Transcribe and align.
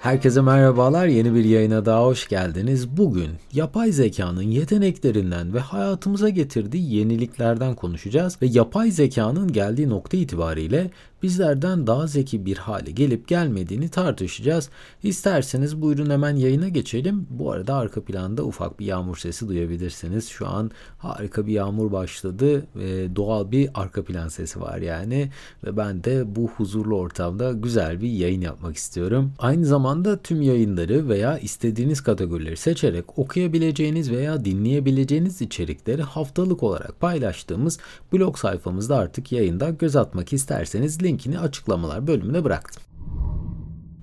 Herkese 0.00 0.40
merhabalar. 0.40 1.06
Yeni 1.06 1.34
bir 1.34 1.44
yayına 1.44 1.86
daha 1.86 2.04
hoş 2.04 2.28
geldiniz. 2.28 2.96
Bugün 2.96 3.30
yapay 3.52 3.92
zekanın 3.92 4.42
yeteneklerinden 4.42 5.54
ve 5.54 5.60
hayatımıza 5.60 6.28
getirdiği 6.28 6.94
yeniliklerden 6.94 7.74
konuşacağız 7.74 8.42
ve 8.42 8.46
yapay 8.46 8.90
zekanın 8.90 9.52
geldiği 9.52 9.88
nokta 9.88 10.16
itibariyle 10.16 10.90
bizlerden 11.22 11.86
daha 11.86 12.06
zeki 12.06 12.46
bir 12.46 12.56
hale 12.56 12.90
gelip 12.90 13.28
gelmediğini 13.28 13.88
tartışacağız. 13.88 14.70
İsterseniz 15.02 15.82
buyurun 15.82 16.10
hemen 16.10 16.36
yayına 16.36 16.68
geçelim. 16.68 17.26
Bu 17.30 17.52
arada 17.52 17.74
arka 17.74 18.04
planda 18.04 18.42
ufak 18.42 18.80
bir 18.80 18.86
yağmur 18.86 19.16
sesi 19.16 19.48
duyabilirsiniz. 19.48 20.28
Şu 20.28 20.48
an 20.48 20.70
harika 20.98 21.46
bir 21.46 21.52
yağmur 21.52 21.92
başladı 21.92 22.66
ve 22.76 23.16
doğal 23.16 23.50
bir 23.50 23.70
arka 23.74 24.04
plan 24.04 24.28
sesi 24.28 24.60
var 24.60 24.78
yani 24.78 25.30
ve 25.64 25.76
ben 25.76 26.04
de 26.04 26.36
bu 26.36 26.48
huzurlu 26.48 26.96
ortamda 26.96 27.52
güzel 27.52 28.00
bir 28.00 28.08
yayın 28.08 28.40
yapmak 28.40 28.76
istiyorum. 28.76 29.32
Aynı 29.38 29.66
zamanda 29.66 30.16
tüm 30.22 30.42
yayınları 30.42 31.08
veya 31.08 31.38
istediğiniz 31.38 32.00
kategorileri 32.00 32.56
seçerek 32.56 33.18
okuyabileceğiniz 33.18 34.10
veya 34.10 34.44
dinleyebileceğiniz 34.44 35.42
içerikleri 35.42 36.02
haftalık 36.02 36.62
olarak 36.62 37.00
paylaştığımız 37.00 37.78
blog 38.12 38.36
sayfamızda 38.38 38.96
artık 38.96 39.32
yayında 39.32 39.70
göz 39.70 39.96
atmak 39.96 40.32
isterseniz 40.32 41.00
linkini 41.10 41.38
açıklamalar 41.38 42.06
bölümüne 42.06 42.44
bıraktım. 42.44 42.82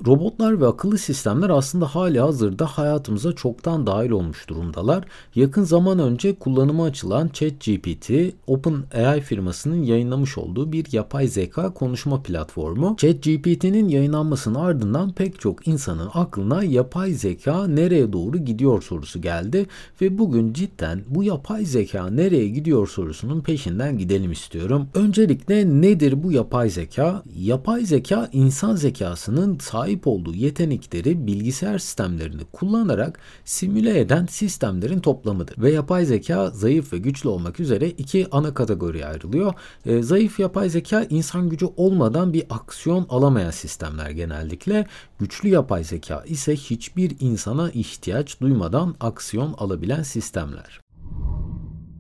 Robotlar 0.08 0.62
ve 0.62 0.68
akıllı 0.68 0.98
sistemler 0.98 1.50
aslında 1.50 1.86
hali 1.86 2.20
hazırda 2.20 2.66
hayatımıza 2.66 3.36
çoktan 3.36 3.88
dahil 3.88 4.10
olmuş 4.10 4.50
durumdalar. 4.50 5.06
Yakın 5.36 5.64
zaman 5.64 6.00
önce 6.00 6.36
kullanıma 6.36 6.86
açılan 6.86 7.30
ChatGPT, 7.34 8.12
OpenAI 8.48 9.22
firmasının 9.22 9.84
yayınlamış 9.84 10.38
olduğu 10.38 10.72
bir 10.72 10.86
yapay 10.92 11.28
zeka 11.28 11.74
konuşma 11.74 12.24
platformu. 12.24 12.96
ChatGPT'nin 12.98 13.90
yayınlanmasının 13.90 14.56
ardından 14.56 15.12
pek 15.12 15.40
çok 15.40 15.68
insanın 15.68 16.10
aklına 16.14 16.64
yapay 16.64 17.12
zeka 17.12 17.68
nereye 17.68 18.14
doğru 18.14 18.38
gidiyor 18.38 18.82
sorusu 18.84 19.22
geldi 19.22 19.66
ve 20.02 20.18
bugün 20.18 20.54
cidden 20.54 21.04
bu 21.08 21.24
yapay 21.24 21.66
zeka 21.66 22.10
nereye 22.10 22.48
gidiyor 22.48 22.88
sorusunun 22.88 23.42
peşinden 23.42 23.98
gidelim 23.98 24.32
istiyorum. 24.32 24.88
Öncelikle 24.94 25.82
nedir 25.82 26.24
bu 26.24 26.32
yapay 26.32 26.70
zeka? 26.70 27.24
Yapay 27.40 27.86
zeka 27.86 28.30
insan 28.34 28.76
zekasının 28.76 29.58
sahip 29.58 29.97
sahip 29.98 30.08
olduğu 30.08 30.36
yetenekleri 30.36 31.28
bilgisayar 31.28 31.80
sistemlerini 31.80 32.42
kullanarak 32.52 33.20
simüle 33.46 34.00
eden 34.00 34.26
sistemlerin 34.26 35.00
toplamıdır. 35.00 35.58
Ve 35.58 35.72
yapay 35.72 36.06
zeka 36.06 36.50
zayıf 36.50 36.94
ve 36.94 36.98
güçlü 36.98 37.30
olmak 37.30 37.60
üzere 37.60 37.90
iki 37.90 38.28
ana 38.32 38.54
kategoriye 38.54 39.06
ayrılıyor. 39.06 39.54
E, 39.86 40.04
zayıf 40.04 40.40
yapay 40.40 40.70
zeka 40.70 41.04
insan 41.10 41.50
gücü 41.50 41.66
olmadan 41.78 42.34
bir 42.34 42.44
aksiyon 42.50 43.06
alamayan 43.10 43.52
sistemler 43.52 44.10
genellikle. 44.10 44.88
Güçlü 45.20 45.50
yapay 45.50 45.84
zeka 45.84 46.24
ise 46.28 46.56
hiçbir 46.56 47.16
insana 47.20 47.72
ihtiyaç 47.72 48.42
duymadan 48.42 48.96
aksiyon 49.00 49.54
alabilen 49.58 50.04
sistemler. 50.04 50.87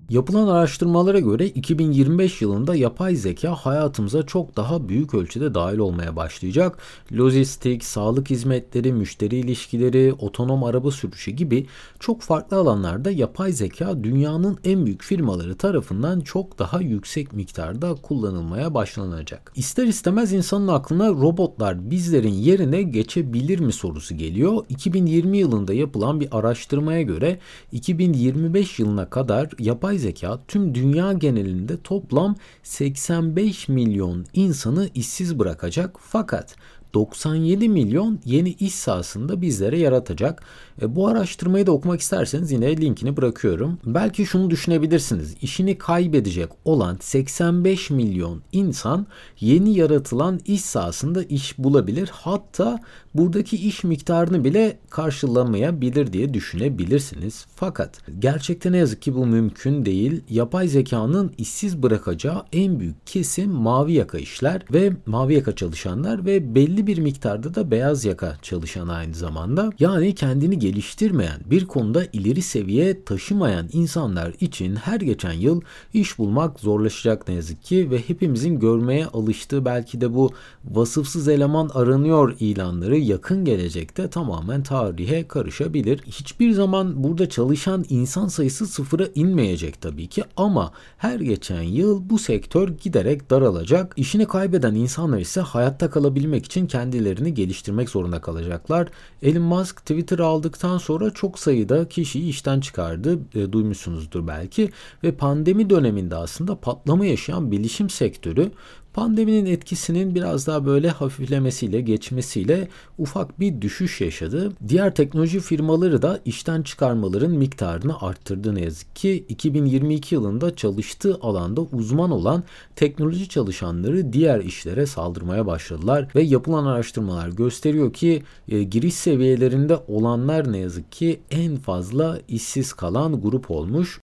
Yapılan 0.10 0.48
araştırmalara 0.48 1.20
göre 1.20 1.48
2025 1.48 2.42
yılında 2.42 2.76
yapay 2.76 3.16
zeka 3.16 3.56
hayatımıza 3.56 4.26
çok 4.26 4.58
daha 4.58 4.90
büyük 4.90 5.14
ölçüde 5.14 5.54
dahil 5.54 5.78
olmaya 5.78 6.16
başlayacak. 6.16 6.78
Lojistik, 7.18 7.84
sağlık 7.84 8.30
hizmetleri, 8.30 8.94
müşteri 8.94 9.36
ilişkileri, 9.36 10.14
otonom 10.14 10.64
araba 10.64 10.92
sürüşü 10.92 11.32
gibi 11.32 11.68
çok 12.00 12.22
farklı 12.22 12.58
alanlarda 12.58 13.12
yapay 13.12 13.52
zeka 13.52 14.04
dünyanın 14.04 14.58
en 14.64 14.86
büyük 14.86 15.04
firmaları 15.04 15.58
tarafından 15.58 16.20
çok 16.22 16.60
daha 16.60 16.82
yüksek 16.82 17.34
miktarda 17.34 17.96
kullanılmaya 17.96 18.74
başlanacak. 18.74 19.52
İster 19.56 19.86
istemez 19.86 20.34
insanın 20.34 20.68
aklına 20.68 21.10
robotlar 21.10 21.92
bizlerin 21.92 22.34
yerine 22.34 22.84
geçebilir 22.84 23.60
mi 23.60 23.74
sorusu 23.74 24.18
geliyor. 24.18 24.66
2020 24.70 25.38
yılında 25.38 25.74
yapılan 25.74 26.20
bir 26.20 26.28
araştırmaya 26.32 27.02
göre 27.02 27.40
2025 27.72 28.80
yılına 28.80 29.10
kadar 29.10 29.50
yapay 29.60 29.97
zeka 29.98 30.40
tüm 30.48 30.76
dünya 30.76 31.14
genelinde 31.14 31.82
toplam 31.82 32.36
85 32.64 33.70
milyon 33.70 34.26
insanı 34.34 34.90
işsiz 34.96 35.40
bırakacak 35.40 35.96
fakat 36.02 36.56
97 36.94 37.70
milyon 37.70 38.20
yeni 38.26 38.50
iş 38.50 38.76
sahasında 38.76 39.42
bizlere 39.42 39.80
yaratacak. 39.80 40.44
E, 40.82 40.96
bu 40.96 41.08
araştırmayı 41.08 41.68
da 41.68 41.72
okumak 41.72 42.02
isterseniz 42.02 42.52
yine 42.52 42.78
linkini 42.78 43.18
bırakıyorum. 43.18 43.78
Belki 43.86 44.26
şunu 44.26 44.50
düşünebilirsiniz. 44.50 45.36
İşini 45.42 45.78
kaybedecek 45.78 46.50
olan 46.66 46.98
85 47.02 47.90
milyon 47.90 48.42
insan 48.52 49.08
yeni 49.40 49.78
yaratılan 49.78 50.40
iş 50.46 50.62
sahasında 50.62 51.24
iş 51.24 51.58
bulabilir. 51.58 52.10
Hatta 52.14 52.80
buradaki 53.16 53.68
iş 53.68 53.84
miktarını 53.84 54.44
bile 54.44 54.80
karşılamayabilir 54.90 56.14
diye 56.14 56.34
düşünebilirsiniz. 56.34 57.46
Fakat 57.56 58.02
gerçekten 58.20 58.74
ne 58.74 58.78
yazık 58.78 59.02
ki 59.02 59.16
bu 59.16 59.26
mümkün 59.26 59.86
değil. 59.86 60.22
Yapay 60.30 60.68
zekanın 60.68 61.34
işsiz 61.38 61.84
bırakacağı 61.84 62.44
en 62.54 62.80
büyük 62.80 63.08
kesim 63.08 63.52
mavi 63.52 63.94
yaka 63.94 64.18
işler 64.18 64.62
ve 64.74 64.92
mavi 65.06 65.34
yaka 65.34 65.56
çalışanlar 65.56 66.26
ve 66.26 66.56
belli 66.56 66.88
bir 66.88 66.98
miktarda 66.98 67.56
da 67.56 67.72
beyaz 67.72 68.06
yaka 68.06 68.38
çalışan 68.42 68.88
aynı 68.88 69.14
zamanda. 69.14 69.70
Yani 69.80 70.16
kendini 70.16 70.60
geliştirmeyen, 70.68 71.40
bir 71.46 71.66
konuda 71.66 72.04
ileri 72.14 72.42
seviye 72.42 73.04
taşımayan 73.04 73.70
insanlar 73.74 74.34
için 74.40 74.76
her 74.76 75.00
geçen 75.00 75.34
yıl 75.34 75.62
iş 75.94 76.18
bulmak 76.18 76.60
zorlaşacak 76.60 77.28
ne 77.28 77.34
yazık 77.34 77.64
ki 77.64 77.92
ve 77.92 78.10
hepimizin 78.10 78.60
görmeye 78.60 79.06
alıştığı 79.06 79.66
belki 79.66 80.02
de 80.02 80.14
bu 80.14 80.32
vasıfsız 80.66 81.28
eleman 81.28 81.70
aranıyor 81.74 82.36
ilanları 82.40 82.98
yakın 82.98 83.46
gelecekte 83.46 84.10
tamamen 84.10 84.64
tarihe 84.64 85.28
karışabilir. 85.28 86.02
Hiçbir 86.06 86.52
zaman 86.52 87.04
burada 87.04 87.30
çalışan 87.30 87.86
insan 87.90 88.28
sayısı 88.28 88.68
sıfıra 88.68 89.08
inmeyecek 89.16 89.82
tabii 89.82 90.08
ki 90.08 90.24
ama 90.38 90.72
her 90.98 91.20
geçen 91.20 91.62
yıl 91.62 92.10
bu 92.10 92.20
sektör 92.20 92.70
giderek 92.70 93.30
daralacak. 93.30 93.94
İşini 93.98 94.26
kaybeden 94.26 94.76
insanlar 94.76 95.20
ise 95.20 95.42
hayatta 95.42 95.90
kalabilmek 95.90 96.46
için 96.46 96.68
kendilerini 96.68 97.34
geliştirmek 97.34 97.90
zorunda 97.90 98.22
kalacaklar. 98.22 98.88
Elon 99.22 99.44
Musk 99.44 99.78
Twitter 99.78 100.20
aldıktan 100.58 100.78
sonra 100.78 101.12
çok 101.12 101.40
sayıda 101.40 101.88
kişiyi 101.88 102.30
işten 102.30 102.60
çıkardı. 102.60 103.20
E, 103.36 103.52
duymuşsunuzdur 103.52 104.28
belki 104.28 104.72
ve 105.04 105.12
pandemi 105.12 105.70
döneminde 105.70 106.16
aslında 106.16 106.56
patlama 106.56 107.06
yaşayan 107.06 107.52
bilişim 107.52 107.90
sektörü 107.90 108.52
Pandeminin 108.98 109.46
etkisinin 109.46 110.16
biraz 110.16 110.48
daha 110.48 110.66
böyle 110.66 110.90
hafiflemesiyle, 110.90 111.82
geçmesiyle 111.82 112.68
ufak 112.98 113.40
bir 113.40 113.62
düşüş 113.62 114.02
yaşadı. 114.02 114.54
Diğer 114.68 114.96
teknoloji 114.96 115.40
firmaları 115.40 116.02
da 116.02 116.20
işten 116.26 116.62
çıkarmaların 116.62 117.32
miktarını 117.32 118.02
arttırdı 118.02 118.56
ne 118.56 118.62
yazık 118.62 118.96
ki. 118.96 119.26
2022 119.30 120.16
yılında 120.16 120.56
çalıştığı 120.56 121.16
alanda 121.22 121.62
uzman 121.62 122.12
olan 122.12 122.44
teknoloji 122.76 123.30
çalışanları 123.30 124.14
diğer 124.14 124.40
işlere 124.40 124.86
saldırmaya 124.86 125.46
başladılar 125.46 126.08
ve 126.16 126.22
yapılan 126.22 126.66
araştırmalar 126.66 127.30
gösteriyor 127.30 127.94
ki 127.94 128.24
e, 128.50 128.64
giriş 128.64 128.94
seviyelerinde 128.94 129.78
olanlar 129.88 130.52
ne 130.52 130.58
yazık 130.58 130.92
ki 130.92 131.20
en 131.32 131.56
fazla 131.56 132.20
işsiz 132.28 132.74
kalan 132.74 133.22
grup 133.22 133.52
olmuş. 133.52 134.00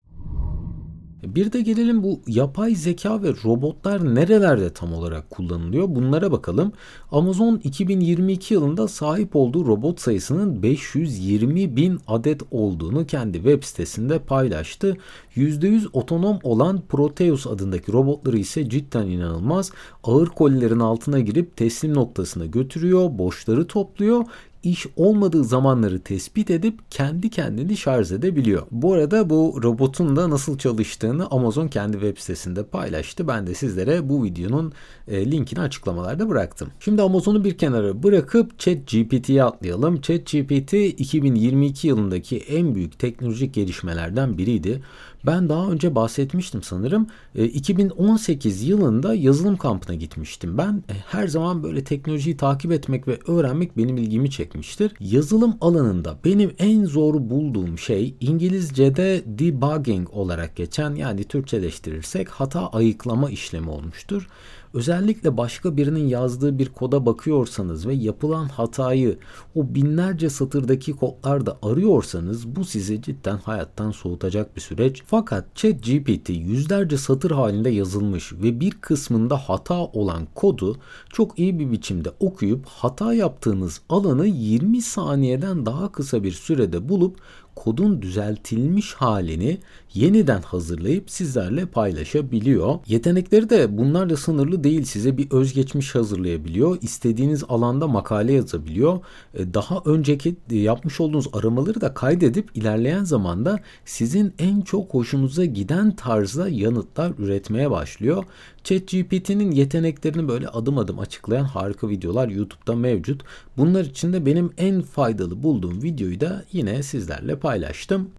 Bir 1.25 1.53
de 1.53 1.61
gelelim 1.61 2.03
bu 2.03 2.21
yapay 2.27 2.75
zeka 2.75 3.23
ve 3.23 3.29
robotlar 3.45 4.15
nerelerde 4.15 4.73
tam 4.73 4.93
olarak 4.93 5.31
kullanılıyor 5.31 5.89
bunlara 5.89 6.33
bakalım. 6.33 6.73
Amazon 7.13 7.61
2022 7.65 8.55
yılında 8.55 8.89
sahip 8.89 9.37
olduğu 9.37 9.67
robot 9.67 10.01
sayısının 10.01 10.63
520 10.63 11.77
bin 11.77 12.01
adet 12.07 12.43
olduğunu 12.51 13.07
kendi 13.07 13.37
web 13.37 13.63
sitesinde 13.63 14.19
paylaştı. 14.19 14.97
%100 15.37 15.89
otonom 15.93 16.39
olan 16.43 16.83
Proteus 16.89 17.47
adındaki 17.47 17.93
robotları 17.93 18.39
ise 18.39 18.69
cidden 18.69 19.07
inanılmaz. 19.07 19.73
Ağır 20.05 20.27
kolilerin 20.27 20.81
altına 20.81 21.21
girip 21.21 21.57
teslim 21.57 21.95
noktasına 21.95 22.47
götürüyor, 22.47 23.19
boşları 23.19 23.67
topluyor 23.67 24.25
iş 24.63 24.87
olmadığı 24.97 25.45
zamanları 25.45 26.01
tespit 26.01 26.51
edip 26.51 26.79
kendi 26.91 27.31
kendini 27.31 27.77
şarj 27.77 28.13
edebiliyor. 28.13 28.67
Bu 28.71 28.95
arada 28.95 29.31
bu 29.31 29.61
robotun 29.63 30.17
da 30.17 30.31
nasıl 30.31 30.59
çalıştığını 30.59 31.27
Amazon 31.31 31.69
kendi 31.69 31.93
web 31.93 32.19
sitesinde 32.19 32.65
paylaştı. 32.65 33.29
Ben 33.29 33.47
de 33.47 33.55
sizlere 33.55 34.09
bu 34.09 34.25
videonun 34.25 34.73
e, 35.09 35.31
linkini 35.31 35.61
açıklamalarda 35.61 36.29
bıraktım. 36.29 36.69
Şimdi 36.81 37.03
Amazon'u 37.03 37.45
bir 37.45 37.59
kenara 37.59 38.03
bırakıp 38.03 38.59
ChatGPT'ye 38.59 39.45
atlayalım. 39.45 40.01
ChatGPT 40.01 40.73
2022 40.73 41.89
yılındaki 41.89 42.39
en 42.39 42.75
büyük 42.75 42.99
teknolojik 42.99 43.55
gelişmelerden 43.55 44.39
biriydi. 44.39 44.83
Ben 45.27 45.49
daha 45.49 45.71
önce 45.71 45.95
bahsetmiştim 45.95 46.63
sanırım. 46.63 47.07
E, 47.35 47.45
2018 47.45 48.63
yılında 48.63 49.15
yazılım 49.15 49.57
kampına 49.57 49.97
gitmiştim. 49.97 50.59
Ben 50.59 50.73
e, 50.89 50.93
her 51.07 51.29
zaman 51.29 51.63
böyle 51.63 51.85
teknolojiyi 51.85 52.37
takip 52.37 52.73
etmek 52.73 53.09
ve 53.09 53.19
öğrenmek 53.27 53.77
benim 53.77 53.97
ilgimi 53.97 54.31
çekmiştir. 54.31 54.93
Yazılım 55.01 55.57
alanında 55.61 56.19
benim 56.25 56.55
en 56.59 56.85
zor 56.85 57.15
bulduğum 57.15 57.79
şey 57.79 58.15
İngilizce'de 58.21 59.23
debugging 59.27 60.11
olarak 60.11 60.57
geçen 60.57 60.95
yani 60.95 61.25
Türkçeleştirirsek 61.25 62.29
hata 62.29 62.69
ayıklama 62.69 63.31
işlemi 63.31 63.71
olmuştur. 63.71 64.29
Özellikle 64.75 65.37
başka 65.37 65.77
birinin 65.77 66.09
yazdığı 66.09 66.59
bir 66.59 66.69
koda 66.69 67.07
bakıyorsanız 67.07 67.87
ve 67.87 67.95
yapılan 67.95 68.49
hatayı 68.49 69.19
o 69.55 69.75
binlerce 69.75 70.31
satırdaki 70.31 70.93
kodlarda 70.93 71.59
arıyorsanız 71.63 72.57
bu 72.57 72.65
sizi 72.65 73.03
cidden 73.03 73.37
hayattan 73.37 73.91
soğutacak 73.91 74.57
bir 74.57 74.61
süreç. 74.61 75.03
Fakat 75.07 75.57
ChatGPT 75.57 76.29
yüzlerce 76.29 76.97
satır 76.99 77.31
halinde 77.31 77.71
yazılmış 77.71 78.33
ve 78.33 78.61
bir 78.61 78.71
kısmında 78.71 79.37
hata 79.37 79.85
olan 79.85 80.27
kodu 80.35 80.77
çok 81.13 81.39
iyi 81.39 81.59
bir 81.59 81.73
biçimde 81.73 82.11
okuyup 82.21 82.67
hata 82.67 83.15
yaptığınız 83.15 83.81
alanı 83.89 84.27
20 84.27 84.83
saniyeden 84.83 85.67
daha 85.67 85.93
kısa 85.93 86.23
bir 86.23 86.33
sürede 86.33 86.89
bulup 86.89 87.17
kodun 87.61 88.03
düzeltilmiş 88.03 88.95
halini 88.95 89.59
yeniden 89.95 90.43
hazırlayıp 90.43 91.11
sizlerle 91.11 91.67
paylaşabiliyor. 91.67 92.79
Yetenekleri 92.87 93.51
de 93.51 93.79
bunlarla 93.79 94.17
sınırlı 94.17 94.65
değil. 94.65 94.85
Size 94.85 95.19
bir 95.19 95.31
özgeçmiş 95.31 95.95
hazırlayabiliyor. 95.95 96.79
İstediğiniz 96.83 97.45
alanda 97.49 97.87
makale 97.87 98.33
yazabiliyor. 98.33 98.99
E, 99.35 99.55
daha 99.55 99.83
önceki 99.85 100.37
e, 100.51 100.57
yapmış 100.57 101.01
olduğunuz 101.01 101.27
aramaları 101.33 101.81
da 101.81 101.95
kaydedip 101.95 102.51
ilerleyen 102.55 103.05
zamanda 103.05 103.61
sizin 103.85 104.33
en 104.39 104.61
çok 104.61 104.95
hoşunuza 104.95 105.45
giden 105.45 105.97
tarzda 105.97 106.49
yanıtlar 106.49 107.13
üretmeye 107.19 107.71
başlıyor. 107.71 108.25
ChatGPT'nin 108.65 109.51
yeteneklerini 109.51 110.29
böyle 110.29 110.49
adım 110.49 110.79
adım 110.79 110.99
açıklayan 110.99 111.45
harika 111.45 111.89
videolar 111.89 112.29
YouTube'da 112.29 112.77
mevcut. 112.77 113.23
Bunlar 113.57 113.85
içinde 113.85 114.27
benim 114.27 114.51
en 114.59 114.83
faydalı 114.83 115.43
bulduğum 115.43 115.83
videoyu 115.83 116.21
da 116.21 116.45
yine 116.53 116.83
sizlerle 116.83 117.39
paylaştım. 117.51 118.11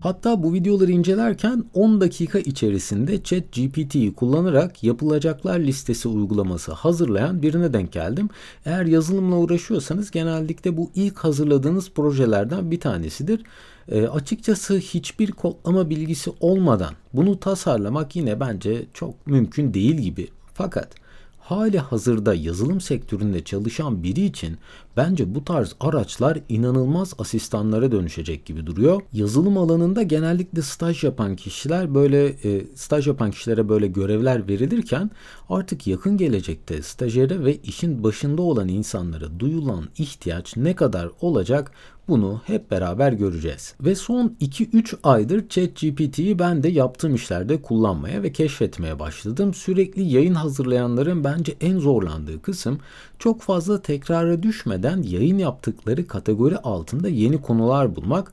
Hatta 0.00 0.42
bu 0.42 0.52
videoları 0.54 0.90
incelerken 0.90 1.64
10 1.74 2.00
dakika 2.00 2.38
içerisinde 2.38 3.22
ChatGPT'yi 3.22 4.14
kullanarak 4.14 4.84
yapılacaklar 4.84 5.58
listesi 5.58 6.08
uygulaması 6.08 6.72
hazırlayan 6.72 7.42
birine 7.42 7.72
denk 7.72 7.92
geldim. 7.92 8.28
Eğer 8.66 8.84
yazılımla 8.84 9.36
uğraşıyorsanız 9.36 10.10
genellikle 10.10 10.76
bu 10.76 10.90
ilk 10.94 11.18
hazırladığınız 11.18 11.90
projelerden 11.90 12.70
bir 12.70 12.80
tanesidir. 12.80 13.42
E, 13.88 14.06
açıkçası 14.06 14.78
hiçbir 14.78 15.32
kodlama 15.32 15.90
bilgisi 15.90 16.30
olmadan 16.40 16.94
bunu 17.12 17.40
tasarlamak 17.40 18.16
yine 18.16 18.40
bence 18.40 18.86
çok 18.94 19.26
mümkün 19.26 19.74
değil 19.74 19.94
gibi. 19.94 20.28
Fakat 20.54 21.01
hali 21.42 21.78
hazırda 21.78 22.34
yazılım 22.34 22.80
sektöründe 22.80 23.44
çalışan 23.44 24.02
biri 24.02 24.24
için 24.24 24.58
bence 24.96 25.34
bu 25.34 25.44
tarz 25.44 25.74
araçlar 25.80 26.38
inanılmaz 26.48 27.14
asistanlara 27.18 27.92
dönüşecek 27.92 28.46
gibi 28.46 28.66
duruyor. 28.66 29.02
Yazılım 29.12 29.58
alanında 29.58 30.02
genellikle 30.02 30.62
staj 30.62 31.04
yapan 31.04 31.36
kişiler 31.36 31.94
böyle 31.94 32.26
e, 32.26 32.66
staj 32.74 33.06
yapan 33.06 33.30
kişilere 33.30 33.68
böyle 33.68 33.86
görevler 33.86 34.48
verilirken 34.48 35.10
artık 35.48 35.86
yakın 35.86 36.16
gelecekte 36.16 36.82
stajyere 36.82 37.44
ve 37.44 37.56
işin 37.56 38.04
başında 38.04 38.42
olan 38.42 38.68
insanlara 38.68 39.40
duyulan 39.40 39.88
ihtiyaç 39.98 40.56
ne 40.56 40.76
kadar 40.76 41.10
olacak 41.20 41.72
bunu 42.08 42.40
hep 42.46 42.70
beraber 42.70 43.12
göreceğiz. 43.12 43.74
Ve 43.80 43.94
son 43.94 44.36
2-3 44.40 44.96
aydır 45.02 45.48
ChatGPT'yi 45.48 46.38
ben 46.38 46.62
de 46.62 46.68
yaptığım 46.68 47.14
işlerde 47.14 47.62
kullanmaya 47.62 48.22
ve 48.22 48.32
keşfetmeye 48.32 48.98
başladım. 48.98 49.54
Sürekli 49.54 50.02
yayın 50.02 50.34
hazırlayanların 50.34 51.24
bence 51.24 51.54
en 51.60 51.78
zorlandığı 51.78 52.42
kısım 52.42 52.78
çok 53.18 53.42
fazla 53.42 53.82
tekrara 53.82 54.42
düşmeden 54.42 55.02
yayın 55.02 55.38
yaptıkları 55.38 56.06
kategori 56.06 56.58
altında 56.58 57.08
yeni 57.08 57.40
konular 57.40 57.96
bulmak 57.96 58.32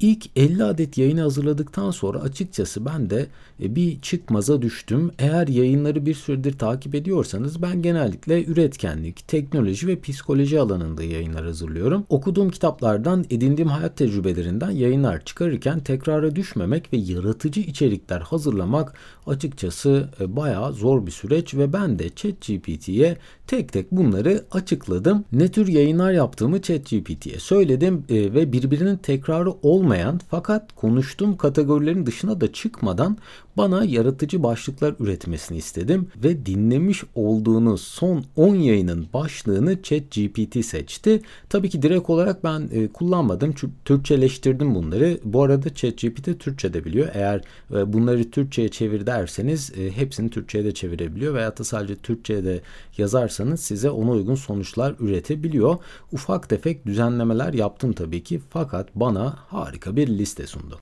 İlk 0.00 0.26
50 0.36 0.64
adet 0.64 0.98
yayını 0.98 1.20
hazırladıktan 1.20 1.90
sonra 1.90 2.18
açıkçası 2.18 2.86
ben 2.86 3.10
de 3.10 3.26
e, 3.62 3.74
bir 3.76 4.00
çıkmaza 4.00 4.62
düştüm. 4.62 5.10
Eğer 5.18 5.48
yayınları 5.48 6.06
bir 6.06 6.14
süredir 6.14 6.58
takip 6.58 6.94
ediyorsanız 6.94 7.62
ben 7.62 7.82
genellikle 7.82 8.44
üretkenlik, 8.44 9.28
teknoloji 9.28 9.86
ve 9.86 10.00
psikoloji 10.00 10.60
alanında 10.60 11.02
yayınlar 11.02 11.44
hazırlıyorum. 11.44 12.04
Okuduğum 12.08 12.50
kitaplardan, 12.50 13.24
edindiğim 13.30 13.70
hayat 13.70 13.96
tecrübelerinden 13.96 14.70
yayınlar 14.70 15.24
çıkarırken 15.24 15.80
tekrara 15.80 16.36
düşmemek 16.36 16.92
ve 16.92 16.96
yaratıcı 16.96 17.60
içerikler 17.60 18.20
hazırlamak 18.20 18.94
açıkçası 19.30 20.08
e, 20.20 20.36
bayağı 20.36 20.72
zor 20.72 21.06
bir 21.06 21.10
süreç 21.10 21.54
ve 21.54 21.72
ben 21.72 21.98
de 21.98 22.08
ChatGPT'ye 22.08 23.16
tek 23.46 23.72
tek 23.72 23.92
bunları 23.92 24.44
açıkladım. 24.50 25.24
Ne 25.32 25.48
tür 25.48 25.68
yayınlar 25.68 26.12
yaptığımı 26.12 26.62
ChatGPT'ye 26.62 27.38
söyledim 27.38 28.04
e, 28.08 28.14
ve 28.14 28.52
birbirinin 28.52 28.96
tekrarı 28.96 29.52
olmayan 29.62 30.20
fakat 30.30 30.72
konuştuğum 30.76 31.36
kategorilerin 31.36 32.06
dışına 32.06 32.40
da 32.40 32.52
çıkmadan 32.52 33.16
bana 33.56 33.84
yaratıcı 33.84 34.42
başlıklar 34.42 34.94
üretmesini 35.00 35.58
istedim 35.58 36.08
ve 36.24 36.46
dinlemiş 36.46 37.04
olduğunuz 37.14 37.80
son 37.80 38.24
10 38.36 38.54
yayının 38.54 39.06
başlığını 39.14 39.82
ChatGPT 39.82 40.64
seçti. 40.64 41.22
Tabii 41.48 41.70
ki 41.70 41.82
direkt 41.82 42.10
olarak 42.10 42.44
ben 42.44 42.68
e, 42.72 42.88
kullanmadım. 42.88 43.54
Türkçeleştirdim 43.84 44.74
bunları. 44.74 45.18
Bu 45.24 45.42
arada 45.42 45.74
ChatGPT 45.74 46.40
Türkçe 46.40 46.74
de 46.74 46.84
biliyor. 46.84 47.08
Eğer 47.12 47.40
e, 47.74 47.92
bunları 47.92 48.30
Türkçe'ye 48.30 48.68
çevir 48.68 49.06
derseniz 49.20 49.72
e, 49.78 49.90
hepsini 49.90 50.30
Türkçe'ye 50.30 50.64
de 50.64 50.74
çevirebiliyor 50.74 51.34
veya 51.34 51.56
da 51.56 51.64
sadece 51.64 51.96
Türkçe'ye 51.96 52.44
de 52.44 52.60
yazarsanız 52.98 53.60
size 53.60 53.90
ona 53.90 54.10
uygun 54.10 54.34
sonuçlar 54.34 54.94
üretebiliyor. 55.00 55.76
Ufak 56.12 56.48
tefek 56.48 56.86
düzenlemeler 56.86 57.52
yaptım 57.52 57.92
tabii 57.92 58.22
ki 58.22 58.40
fakat 58.50 58.88
bana 58.94 59.36
harika 59.48 59.96
bir 59.96 60.08
liste 60.08 60.46
sundu. 60.46 60.78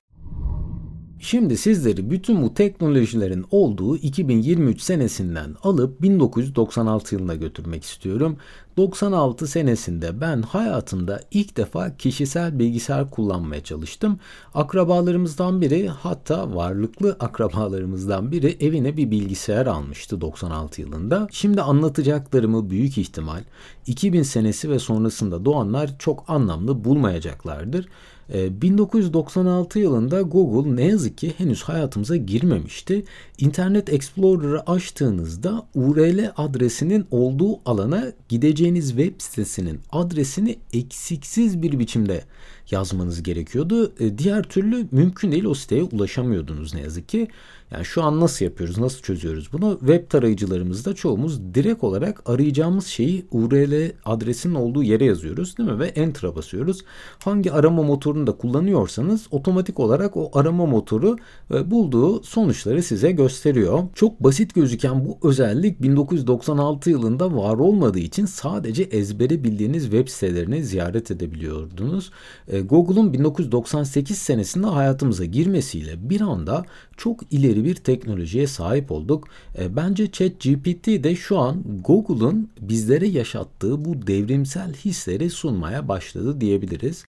Şimdi 1.21 1.57
sizleri 1.57 2.09
bütün 2.09 2.41
bu 2.41 2.53
teknolojilerin 2.53 3.45
olduğu 3.51 3.97
2023 3.97 4.81
senesinden 4.81 5.55
alıp 5.63 6.01
1996 6.01 7.15
yılına 7.15 7.35
götürmek 7.35 7.83
istiyorum. 7.83 8.37
96 8.77 9.47
senesinde 9.47 10.21
ben 10.21 10.41
hayatımda 10.41 11.21
ilk 11.31 11.57
defa 11.57 11.97
kişisel 11.97 12.59
bilgisayar 12.59 13.09
kullanmaya 13.09 13.63
çalıştım. 13.63 14.19
Akrabalarımızdan 14.53 15.61
biri 15.61 15.89
hatta 15.89 16.55
varlıklı 16.55 17.17
akrabalarımızdan 17.19 18.31
biri 18.31 18.57
evine 18.59 18.97
bir 18.97 19.11
bilgisayar 19.11 19.65
almıştı 19.65 20.21
96 20.21 20.81
yılında. 20.81 21.27
Şimdi 21.31 21.61
anlatacaklarımı 21.61 22.69
büyük 22.69 22.97
ihtimal 22.97 23.41
2000 23.87 24.23
senesi 24.23 24.69
ve 24.69 24.79
sonrasında 24.79 25.45
doğanlar 25.45 25.97
çok 25.99 26.23
anlamlı 26.27 26.83
bulmayacaklardır. 26.83 27.87
1996 28.33 29.79
ee, 29.79 29.81
yılında 29.81 30.21
Google 30.21 30.75
ne 30.75 30.85
yazık 30.85 31.17
ki 31.17 31.33
henüz 31.37 31.63
hayatımıza 31.63 32.15
girmemişti. 32.15 33.03
Internet 33.37 33.93
Explorer'ı 33.93 34.61
açtığınızda 34.61 35.67
URL 35.75 36.31
adresinin 36.37 37.05
olduğu 37.11 37.59
alana 37.65 38.11
gideceğiniz 38.29 38.89
web 38.89 39.13
sitesinin 39.17 39.79
adresini 39.91 40.57
eksiksiz 40.73 41.61
bir 41.61 41.79
biçimde 41.79 42.23
yazmanız 42.71 43.23
gerekiyordu. 43.23 43.93
E, 43.99 44.17
diğer 44.17 44.43
türlü 44.43 44.87
mümkün 44.91 45.31
değil 45.31 45.45
o 45.45 45.53
siteye 45.53 45.83
ulaşamıyordunuz 45.83 46.73
ne 46.73 46.81
yazık 46.81 47.09
ki. 47.09 47.27
Yani 47.71 47.85
şu 47.85 48.03
an 48.03 48.19
nasıl 48.19 48.45
yapıyoruz, 48.45 48.77
nasıl 48.77 49.01
çözüyoruz 49.01 49.49
bunu? 49.53 49.77
Web 49.79 50.09
tarayıcılarımızda 50.09 50.95
çoğumuz 50.95 51.53
direkt 51.53 51.83
olarak 51.83 52.29
arayacağımız 52.29 52.87
şeyi 52.87 53.25
URL 53.31 53.91
adresinin 54.05 54.55
olduğu 54.55 54.83
yere 54.83 55.05
yazıyoruz 55.05 55.57
değil 55.57 55.69
mi? 55.69 55.79
Ve 55.79 55.87
Enter'a 55.87 56.35
basıyoruz. 56.35 56.81
Hangi 57.23 57.51
arama 57.51 57.83
motorunu 57.83 58.27
da 58.27 58.31
kullanıyorsanız 58.31 59.27
otomatik 59.31 59.79
olarak 59.79 60.17
o 60.17 60.31
arama 60.33 60.65
motoru 60.65 61.17
e, 61.53 61.71
bulduğu 61.71 62.23
sonuçları 62.23 62.83
size 62.83 63.11
gösteriyor. 63.11 63.83
Çok 63.95 64.23
basit 64.23 64.55
gözüken 64.55 65.05
bu 65.05 65.29
özellik 65.29 65.81
1996 65.81 66.89
yılında 66.89 67.35
var 67.35 67.55
olmadığı 67.55 67.99
için 67.99 68.25
sadece 68.25 68.83
ezbere 68.83 69.43
bildiğiniz 69.43 69.83
web 69.83 70.07
sitelerini 70.07 70.63
ziyaret 70.63 71.11
edebiliyordunuz. 71.11 72.11
E, 72.51 72.58
Google'un 72.61 73.13
1998 73.13 74.17
senesinde 74.17 74.67
hayatımıza 74.67 75.25
girmesiyle 75.25 76.09
bir 76.09 76.21
anda 76.21 76.65
çok 76.97 77.33
ileri 77.33 77.63
bir 77.63 77.75
teknolojiye 77.75 78.47
sahip 78.47 78.91
olduk. 78.91 79.27
E, 79.57 79.75
bence 79.75 80.11
ChatGPT 80.11 80.87
de 80.87 81.15
şu 81.15 81.39
an 81.39 81.63
Google'un 81.85 82.49
bizlere 82.61 83.07
yaşattığı 83.07 83.85
bu 83.85 84.07
devrimsel 84.07 84.73
hisleri 84.73 85.29
sunmaya 85.29 85.87
başladı 85.87 86.41
diyebiliriz. 86.41 87.05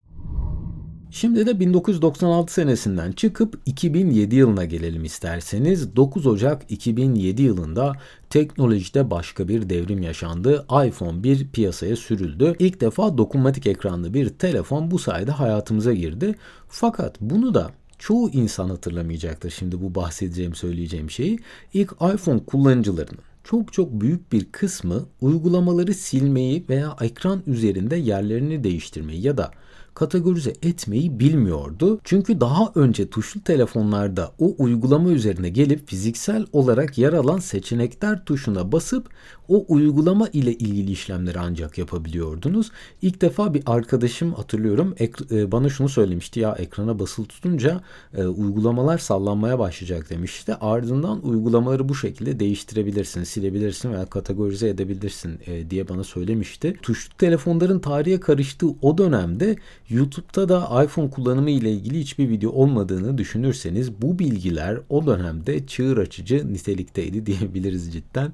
Şimdi 1.11 1.45
de 1.45 1.59
1996 1.59 2.53
senesinden 2.53 3.11
çıkıp 3.11 3.59
2007 3.65 4.35
yılına 4.35 4.65
gelelim 4.65 5.03
isterseniz. 5.03 5.95
9 5.95 6.27
Ocak 6.27 6.71
2007 6.71 7.41
yılında 7.41 7.93
teknolojide 8.29 9.11
başka 9.11 9.47
bir 9.47 9.69
devrim 9.69 10.01
yaşandı. 10.01 10.65
iPhone 10.87 11.23
1 11.23 11.47
piyasaya 11.47 11.95
sürüldü. 11.95 12.55
İlk 12.59 12.81
defa 12.81 13.17
dokunmatik 13.17 13.67
ekranlı 13.67 14.13
bir 14.13 14.29
telefon 14.29 14.91
bu 14.91 14.99
sayede 14.99 15.31
hayatımıza 15.31 15.93
girdi. 15.93 16.35
Fakat 16.67 17.21
bunu 17.21 17.53
da 17.53 17.71
çoğu 17.99 18.29
insan 18.29 18.69
hatırlamayacaktır 18.69 19.49
şimdi 19.49 19.81
bu 19.81 19.95
bahsedeceğim 19.95 20.55
söyleyeceğim 20.55 21.09
şeyi. 21.09 21.39
İlk 21.73 21.91
iPhone 21.91 22.45
kullanıcılarının 22.45 23.19
çok 23.43 23.73
çok 23.73 24.01
büyük 24.01 24.31
bir 24.31 24.45
kısmı 24.45 25.05
uygulamaları 25.21 25.93
silmeyi 25.93 26.65
veya 26.69 26.95
ekran 27.01 27.43
üzerinde 27.47 27.95
yerlerini 27.95 28.63
değiştirmeyi 28.63 29.21
ya 29.21 29.37
da 29.37 29.51
kategorize 29.99 30.53
etmeyi 30.63 31.19
bilmiyordu. 31.19 31.99
Çünkü 32.03 32.41
daha 32.41 32.71
önce 32.75 33.09
tuşlu 33.09 33.41
telefonlarda 33.41 34.31
o 34.39 34.55
uygulama 34.57 35.09
üzerine 35.09 35.49
gelip 35.49 35.87
fiziksel 35.87 36.45
olarak 36.53 36.97
yer 36.97 37.13
alan 37.13 37.39
seçenekler 37.39 38.25
tuşuna 38.25 38.71
basıp 38.71 39.09
o 39.49 39.65
uygulama 39.67 40.27
ile 40.27 40.53
ilgili 40.53 40.91
işlemleri 40.91 41.39
ancak 41.39 41.77
yapabiliyordunuz. 41.77 42.71
İlk 43.01 43.21
defa 43.21 43.53
bir 43.53 43.63
arkadaşım 43.65 44.33
hatırlıyorum 44.33 44.95
e, 45.31 45.51
bana 45.51 45.69
şunu 45.69 45.89
söylemişti 45.89 46.39
ya 46.39 46.55
ekrana 46.59 46.99
basılı 46.99 47.25
tutunca 47.25 47.81
e, 48.17 48.25
uygulamalar 48.25 48.97
sallanmaya 48.97 49.59
başlayacak 49.59 50.09
demişti. 50.09 50.55
Ardından 50.55 51.25
uygulamaları 51.25 51.89
bu 51.89 51.95
şekilde 51.95 52.39
değiştirebilirsin, 52.39 53.23
silebilirsin 53.23 53.93
veya 53.93 54.05
kategorize 54.05 54.69
edebilirsin 54.69 55.39
e, 55.47 55.69
diye 55.69 55.89
bana 55.89 56.03
söylemişti. 56.03 56.75
Tuşlu 56.81 57.17
telefonların 57.17 57.79
tarihe 57.79 58.19
karıştığı 58.19 58.69
o 58.81 58.97
dönemde 58.97 59.55
YouTube'da 59.89 60.49
da 60.49 60.83
iPhone 60.83 61.09
kullanımı 61.09 61.49
ile 61.49 61.71
ilgili 61.71 61.99
hiçbir 61.99 62.29
video 62.29 62.51
olmadığını 62.51 63.17
düşünürseniz 63.17 64.01
bu 64.01 64.19
bilgiler 64.19 64.79
o 64.89 65.05
dönemde 65.05 65.67
çığır 65.67 65.97
açıcı 65.97 66.53
nitelikteydi 66.53 67.25
diyebiliriz 67.25 67.93
cidden. 67.93 68.33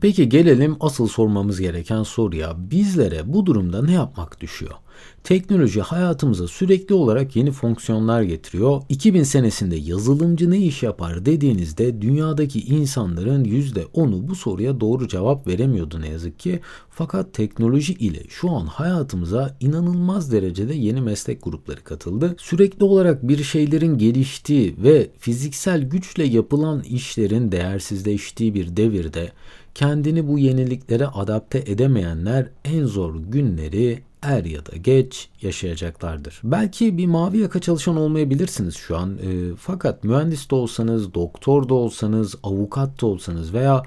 Peki 0.00 0.28
gelelim 0.28 0.76
asıl 0.80 1.08
sormamız 1.08 1.60
gereken 1.60 2.02
soruya. 2.02 2.70
Bizlere 2.70 3.32
bu 3.32 3.46
durumda 3.46 3.82
ne 3.82 3.92
yapmak 3.92 4.40
düşüyor? 4.40 4.72
Teknoloji 5.24 5.80
hayatımıza 5.80 6.48
sürekli 6.48 6.94
olarak 6.94 7.36
yeni 7.36 7.52
fonksiyonlar 7.52 8.22
getiriyor. 8.22 8.82
2000 8.88 9.22
senesinde 9.22 9.76
yazılımcı 9.76 10.50
ne 10.50 10.58
iş 10.58 10.82
yapar 10.82 11.26
dediğinizde 11.26 12.02
dünyadaki 12.02 12.60
insanların 12.60 13.44
%10'u 13.44 14.28
bu 14.28 14.34
soruya 14.34 14.80
doğru 14.80 15.08
cevap 15.08 15.46
veremiyordu 15.46 16.00
ne 16.00 16.08
yazık 16.08 16.38
ki. 16.38 16.60
Fakat 16.90 17.34
teknoloji 17.34 17.92
ile 17.92 18.22
şu 18.28 18.50
an 18.50 18.66
hayatımıza 18.66 19.56
inanılmaz 19.60 20.32
derecede 20.32 20.74
yeni 20.74 21.00
meslek 21.00 21.42
grupları 21.42 21.84
katıldı. 21.84 22.34
Sürekli 22.38 22.84
olarak 22.84 23.28
bir 23.28 23.42
şeylerin 23.42 23.98
geliştiği 23.98 24.74
ve 24.78 25.10
fiziksel 25.18 25.82
güçle 25.82 26.24
yapılan 26.24 26.82
işlerin 26.82 27.52
değersizleştiği 27.52 28.54
bir 28.54 28.76
devirde 28.76 29.32
kendini 29.76 30.28
bu 30.28 30.38
yeniliklere 30.38 31.06
adapte 31.06 31.58
edemeyenler 31.58 32.48
en 32.64 32.84
zor 32.84 33.14
günleri 33.14 34.02
er 34.22 34.44
ya 34.44 34.66
da 34.66 34.76
geç 34.76 35.28
yaşayacaklardır. 35.42 36.40
Belki 36.44 36.98
bir 36.98 37.06
mavi 37.06 37.38
yaka 37.38 37.60
çalışan 37.60 37.96
olmayabilirsiniz 37.96 38.76
şu 38.76 38.96
an. 38.96 39.18
E, 39.18 39.56
fakat 39.58 40.04
mühendis 40.04 40.50
de 40.50 40.54
olsanız, 40.54 41.14
doktor 41.14 41.68
da 41.68 41.74
olsanız, 41.74 42.34
avukat 42.42 43.00
da 43.00 43.06
olsanız 43.06 43.52
veya 43.52 43.82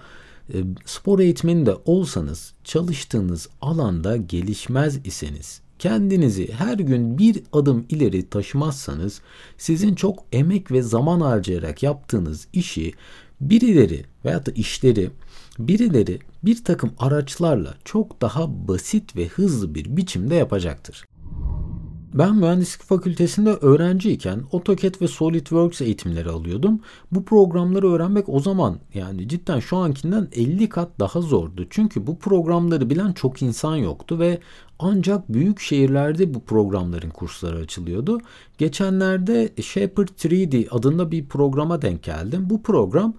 e, 0.53 0.57
spor 0.85 1.19
eğitmeni 1.19 1.65
de 1.65 1.75
olsanız 1.85 2.53
çalıştığınız 2.63 3.49
alanda 3.61 4.17
gelişmez 4.17 4.99
iseniz 5.03 5.61
kendinizi 5.79 6.51
her 6.51 6.77
gün 6.77 7.17
bir 7.17 7.43
adım 7.53 7.85
ileri 7.89 8.29
taşımazsanız 8.29 9.21
sizin 9.57 9.95
çok 9.95 10.23
emek 10.31 10.71
ve 10.71 10.81
zaman 10.81 11.21
harcayarak 11.21 11.83
yaptığınız 11.83 12.47
işi 12.53 12.93
birileri 13.41 14.05
veya 14.25 14.45
da 14.45 14.51
işleri 14.51 15.09
birileri 15.59 16.19
bir 16.43 16.63
takım 16.63 16.91
araçlarla 16.99 17.73
çok 17.85 18.21
daha 18.21 18.67
basit 18.67 19.15
ve 19.15 19.27
hızlı 19.27 19.75
bir 19.75 19.97
biçimde 19.97 20.35
yapacaktır. 20.35 21.05
Ben 22.13 22.35
mühendislik 22.35 22.83
fakültesinde 22.83 23.49
öğrenciyken 23.49 24.41
AutoCAD 24.53 25.01
ve 25.01 25.07
SolidWorks 25.07 25.81
eğitimleri 25.81 26.29
alıyordum. 26.29 26.79
Bu 27.11 27.25
programları 27.25 27.91
öğrenmek 27.91 28.29
o 28.29 28.39
zaman 28.39 28.79
yani 28.93 29.27
cidden 29.27 29.59
şu 29.59 29.77
ankinden 29.77 30.27
50 30.31 30.69
kat 30.69 30.99
daha 30.99 31.21
zordu. 31.21 31.67
Çünkü 31.69 32.07
bu 32.07 32.19
programları 32.19 32.89
bilen 32.89 33.13
çok 33.13 33.41
insan 33.41 33.75
yoktu 33.75 34.19
ve 34.19 34.39
ancak 34.79 35.33
büyük 35.33 35.59
şehirlerde 35.59 36.33
bu 36.33 36.43
programların 36.43 37.09
kursları 37.09 37.57
açılıyordu. 37.57 38.19
Geçenlerde 38.57 39.49
Shepard 39.61 40.07
3D 40.07 40.69
adında 40.69 41.11
bir 41.11 41.25
programa 41.25 41.81
denk 41.81 42.03
geldim. 42.03 42.49
Bu 42.49 42.63
program 42.63 43.13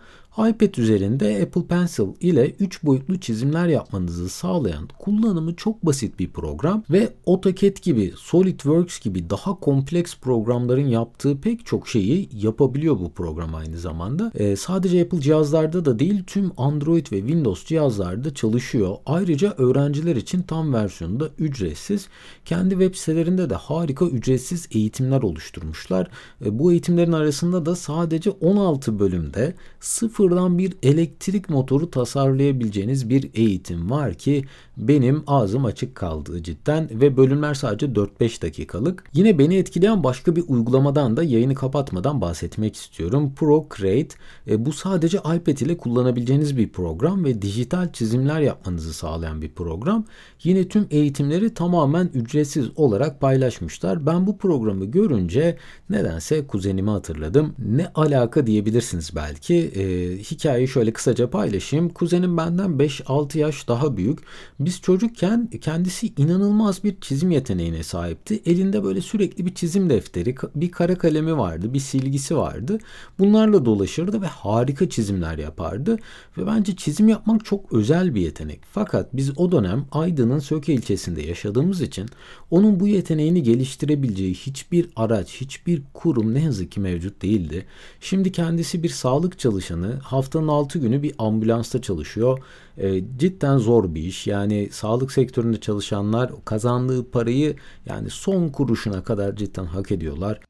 iPad 0.49 0.75
üzerinde 0.75 1.43
Apple 1.43 1.67
Pencil 1.67 2.05
ile 2.21 2.51
3 2.51 2.85
boyutlu 2.85 3.21
çizimler 3.21 3.69
yapmanızı 3.69 4.29
sağlayan 4.29 4.89
kullanımı 4.99 5.57
çok 5.57 5.87
basit 5.87 6.19
bir 6.19 6.31
program 6.31 6.85
ve 6.91 7.13
AutoCAD 7.27 7.77
gibi, 7.83 8.13
SolidWorks 8.17 9.01
gibi 9.01 9.31
daha 9.31 9.55
kompleks 9.61 10.17
programların 10.17 10.87
yaptığı 10.87 11.41
pek 11.41 11.67
çok 11.67 11.89
şeyi 11.89 12.29
yapabiliyor 12.33 12.99
bu 12.99 13.13
program 13.13 13.55
aynı 13.55 13.79
zamanda. 13.79 14.33
Ee, 14.35 14.57
sadece 14.57 15.03
Apple 15.03 15.21
cihazlarda 15.21 15.85
da 15.85 15.99
değil 15.99 16.25
tüm 16.27 16.53
Android 16.57 17.07
ve 17.13 17.19
Windows 17.19 17.67
cihazlarda 17.67 18.35
çalışıyor. 18.35 18.97
Ayrıca 19.07 19.55
öğrenciler 19.59 20.17
için 20.17 20.43
tam 20.43 20.73
versiyonu 20.73 21.21
da 21.21 21.29
ücretsiz. 21.39 22.09
Kendi 22.45 22.71
web 22.71 22.95
sitelerinde 22.95 23.51
de 23.51 23.55
harika 23.55 24.05
ücretsiz 24.05 24.69
eğitimler 24.71 25.23
oluşturmuşlar. 25.23 26.11
Ee, 26.45 26.59
bu 26.59 26.73
eğitimlerin 26.73 27.13
arasında 27.13 27.67
da 27.67 27.77
sadece 27.77 28.31
16 28.31 28.99
bölümde 28.99 29.55
sıfır 29.81 30.30
sıfırdan 30.31 30.59
bir 30.59 30.77
elektrik 30.83 31.49
motoru 31.49 31.91
tasarlayabileceğiniz 31.91 33.11
bir 33.11 33.31
eğitim 33.35 33.91
var 33.91 34.15
ki 34.15 34.45
benim 34.77 35.23
ağzım 35.27 35.65
açık 35.65 35.95
kaldı 35.95 36.43
cidden 36.43 36.89
ve 36.91 37.17
bölümler 37.17 37.55
sadece 37.55 37.87
4-5 37.87 38.43
dakikalık. 38.43 39.05
Yine 39.13 39.39
beni 39.39 39.57
etkileyen 39.57 40.05
başka 40.05 40.37
bir 40.37 40.45
uygulamadan 40.49 41.17
da 41.17 41.23
yayını 41.23 41.55
kapatmadan 41.55 42.21
bahsetmek 42.21 42.77
istiyorum. 42.77 43.33
Procreate 43.37 44.17
e, 44.49 44.65
bu 44.67 44.73
sadece 44.73 45.19
iPad 45.19 45.59
ile 45.59 45.77
kullanabileceğiniz 45.77 46.57
bir 46.57 46.69
program 46.69 47.25
ve 47.25 47.43
dijital 47.43 47.93
çizimler 47.93 48.41
yapmanızı 48.41 48.93
sağlayan 48.93 49.43
bir 49.43 49.51
program. 49.51 50.05
Yine 50.45 50.69
tüm 50.69 50.87
eğitimleri 50.91 51.55
tamamen 51.55 52.11
ücretsiz 52.15 52.67
olarak 52.77 53.21
paylaşmışlar. 53.21 54.07
Ben 54.07 54.27
bu 54.27 54.39
programı 54.39 54.85
görünce 54.85 55.57
nedense 55.91 56.47
kuzenimi 56.47 56.91
hatırladım. 56.91 57.55
Ne 57.59 57.89
alaka 57.95 58.47
diyebilirsiniz 58.47 59.17
belki. 59.17 59.55
E, 59.55 60.10
hikayeyi 60.19 60.69
şöyle 60.69 60.93
kısaca 60.93 61.31
paylaşayım. 61.31 61.89
Kuzenim 61.89 62.37
benden 62.37 62.71
5-6 62.71 63.39
yaş 63.39 63.69
daha 63.69 63.97
büyük. 63.97 64.19
Biz 64.61 64.81
çocukken 64.81 65.51
kendisi 65.61 66.13
inanılmaz 66.17 66.85
bir 66.85 67.01
çizim 67.01 67.31
yeteneğine 67.31 67.83
sahipti. 67.83 68.43
Elinde 68.47 68.85
böyle 68.85 69.01
sürekli 69.01 69.47
bir 69.47 69.55
çizim 69.55 69.91
defteri, 69.91 70.35
bir 70.55 70.71
kara 70.71 70.99
kalemi 70.99 71.39
vardı, 71.39 71.75
bir 71.75 71.81
silgisi 71.81 72.37
vardı. 72.37 72.79
Bunlarla 73.19 73.65
dolaşırdı 73.65 74.23
ve 74.23 74.27
harika 74.27 74.89
çizimler 74.89 75.39
yapardı. 75.39 75.99
Ve 76.39 76.47
bence 76.47 76.77
çizim 76.77 77.09
yapmak 77.09 77.45
çok 77.45 77.73
özel 77.73 78.15
bir 78.15 78.21
yetenek. 78.21 78.61
Fakat 78.73 79.17
biz 79.17 79.39
o 79.39 79.53
dönem 79.53 79.87
Aydın'ın 79.93 80.39
Söke 80.39 80.75
ilçesinde 80.75 81.23
yaşadığımız 81.23 81.81
için 81.81 82.07
onun 82.51 82.81
bu 82.81 82.89
yeteneğini 82.89 83.43
geliştirebileceği 83.43 84.35
hiçbir 84.35 84.89
araç, 84.97 85.41
hiçbir 85.41 85.83
kurum 85.95 86.35
ne 86.35 86.43
yazık 86.43 86.73
ki 86.73 86.81
mevcut 86.81 87.23
değildi. 87.23 87.67
Şimdi 88.01 88.33
kendisi 88.33 88.83
bir 88.83 88.89
sağlık 88.89 89.39
çalışanı, 89.39 90.00
haftanın 90.03 90.49
6 90.49 90.79
günü 90.79 91.03
bir 91.03 91.15
ambulansta 91.19 91.83
çalışıyor. 91.83 92.39
E, 92.79 93.03
cidden 93.19 93.59
zor 93.59 93.95
bir 93.95 94.03
iş. 94.03 94.27
Yani 94.27 94.69
sağlık 94.73 95.13
sektöründe 95.13 95.61
çalışanlar 95.61 96.33
kazandığı 96.45 97.11
parayı 97.11 97.57
yani 97.87 98.11
son 98.11 98.49
kuruşuna 98.49 99.05
kadar 99.05 99.37
cidden 99.37 99.65
hak 99.65 99.93
ediyorlar. 99.93 100.41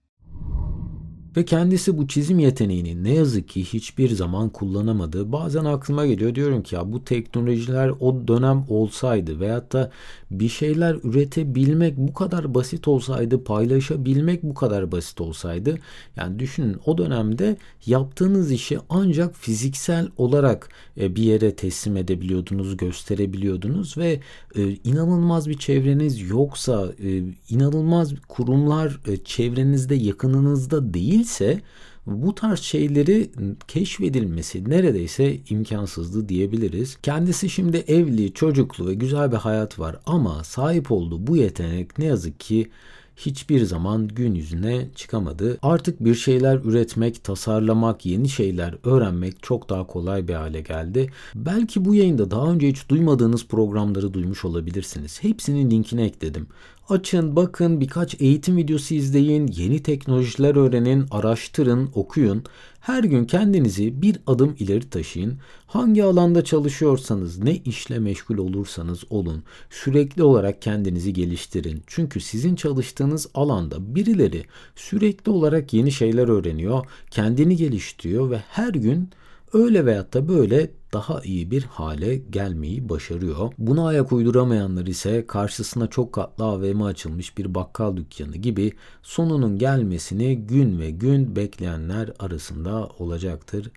Ve 1.37 1.45
kendisi 1.45 1.99
bu 1.99 2.09
çizim 2.09 2.39
yeteneğini 2.39 3.05
ne 3.05 3.15
yazık 3.15 3.49
ki 3.49 3.65
hiçbir 3.65 4.11
zaman 4.11 4.49
kullanamadı. 4.49 5.33
Bazen 5.33 5.65
aklıma 5.65 6.07
geliyor 6.07 6.35
diyorum 6.35 6.63
ki 6.63 6.75
ya 6.75 6.93
bu 6.93 7.05
teknolojiler 7.05 7.89
o 8.01 8.29
dönem 8.29 8.65
olsaydı 8.69 9.41
veyahut 9.41 9.73
da 9.73 9.91
bir 10.31 10.49
şeyler 10.49 10.97
üretebilmek 11.05 11.97
bu 11.97 12.15
kadar 12.15 12.55
basit 12.55 12.89
olsaydı, 12.89 13.45
paylaşabilmek 13.45 14.43
bu 14.43 14.55
kadar 14.55 14.93
basit 14.93 15.21
olsaydı. 15.21 15.79
Yani 16.17 16.39
düşünün 16.39 16.77
o 16.87 16.99
dönemde 16.99 17.57
yaptığınız 17.87 18.53
işi 18.53 18.79
ancak 18.89 19.37
fiziksel 19.37 20.09
olarak 20.17 20.69
e, 21.01 21.17
bir 21.17 21.23
yere 21.23 21.55
teslim 21.57 21.97
edebiliyordunuz, 21.97 22.77
gösterebiliyordunuz 22.77 23.99
ve 23.99 24.21
e, 24.57 24.71
inanılmaz 24.85 25.49
bir 25.49 25.59
çevreniz 25.59 26.31
yoksa, 26.31 26.93
e, 27.03 27.23
inanılmaz 27.51 28.15
kurumlar 28.29 29.01
çevrenizde, 29.25 29.95
yakınınızda 29.95 30.95
değil 30.95 31.20
değilse 31.21 31.61
bu 32.07 32.35
tarz 32.35 32.61
şeyleri 32.61 33.31
keşfedilmesi 33.69 34.71
neredeyse 34.71 35.39
imkansızdı 35.51 36.29
diyebiliriz. 36.29 36.99
Kendisi 37.03 37.51
şimdi 37.51 37.77
evli, 37.77 38.33
çocuklu 38.35 38.87
ve 38.87 38.95
güzel 38.95 39.33
bir 39.33 39.37
hayat 39.37 39.79
var 39.79 39.97
ama 40.07 40.45
sahip 40.45 40.93
olduğu 40.93 41.27
bu 41.27 41.37
yetenek 41.37 41.99
ne 41.99 42.05
yazık 42.05 42.41
ki 42.41 42.71
hiçbir 43.17 43.65
zaman 43.65 44.09
gün 44.09 44.35
yüzüne 44.35 44.89
çıkamadı. 44.97 45.59
Artık 45.63 46.05
bir 46.05 46.15
şeyler 46.15 46.61
üretmek, 46.65 47.25
tasarlamak, 47.25 48.07
yeni 48.07 48.29
şeyler 48.29 48.75
öğrenmek 48.85 49.43
çok 49.43 49.69
daha 49.69 49.87
kolay 49.87 50.29
bir 50.29 50.35
hale 50.35 50.61
geldi. 50.61 51.11
Belki 51.35 51.85
bu 51.85 51.95
yayında 51.95 52.31
daha 52.31 52.53
önce 52.53 52.69
hiç 52.69 52.89
duymadığınız 52.89 53.47
programları 53.47 54.15
duymuş 54.15 54.45
olabilirsiniz. 54.45 55.23
Hepsinin 55.23 55.71
linkini 55.71 56.03
ekledim. 56.03 56.47
Açın, 56.91 57.37
bakın, 57.37 57.81
birkaç 57.81 58.21
eğitim 58.21 58.57
videosu 58.57 58.95
izleyin, 58.95 59.47
yeni 59.47 59.83
teknolojiler 59.83 60.57
öğrenin, 60.57 61.07
araştırın, 61.11 61.91
okuyun. 61.95 62.45
Her 62.81 63.05
gün 63.05 63.25
kendinizi 63.25 64.03
bir 64.03 64.17
adım 64.27 64.57
ileri 64.59 64.91
taşıyın. 64.91 65.39
Hangi 65.67 66.05
alanda 66.05 66.45
çalışıyorsanız, 66.45 67.39
ne 67.39 67.57
işle 67.57 67.99
meşgul 67.99 68.39
olursanız 68.39 69.05
olun, 69.11 69.43
sürekli 69.71 70.23
olarak 70.23 70.63
kendinizi 70.63 71.13
geliştirin. 71.13 71.83
Çünkü 71.87 72.21
sizin 72.21 72.55
çalıştığınız 72.55 73.27
alanda 73.35 73.95
birileri 73.95 74.45
sürekli 74.77 75.31
olarak 75.31 75.73
yeni 75.73 75.93
şeyler 75.93 76.29
öğreniyor, 76.29 76.87
kendini 77.11 77.57
geliştiriyor 77.57 78.31
ve 78.31 78.39
her 78.49 78.75
gün 78.75 79.11
öyle 79.53 79.87
veyahut 79.87 80.15
da 80.15 80.29
böyle 80.29 80.71
daha 80.93 81.21
iyi 81.21 81.51
bir 81.51 81.63
hale 81.63 82.17
gelmeyi 82.17 82.89
başarıyor. 82.89 83.53
Buna 83.59 83.87
ayak 83.87 84.13
uyduramayanlar 84.13 84.87
ise 84.87 85.27
karşısına 85.27 85.87
çok 85.87 86.13
katlı 86.13 86.45
AVM 86.45 86.83
açılmış 86.83 87.39
bir 87.39 87.55
bakkal 87.55 87.97
dükkanı 87.97 88.37
gibi 88.37 88.73
sonunun 89.03 89.59
gelmesini 89.59 90.37
gün 90.47 90.79
ve 90.79 90.91
gün 90.91 91.37
bekleyenler 91.37 92.11
arasında 92.19 92.89
olacaktır. 92.99 93.71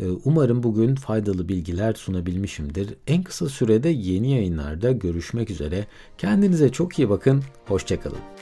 Ee, 0.00 0.08
umarım 0.24 0.62
bugün 0.62 0.94
faydalı 0.94 1.48
bilgiler 1.48 1.94
sunabilmişimdir. 1.94 2.94
En 3.06 3.22
kısa 3.22 3.48
sürede 3.48 3.88
yeni 3.88 4.30
yayınlarda 4.30 4.92
görüşmek 4.92 5.50
üzere. 5.50 5.86
Kendinize 6.18 6.72
çok 6.72 6.98
iyi 6.98 7.08
bakın. 7.08 7.42
Hoşçakalın. 7.66 8.35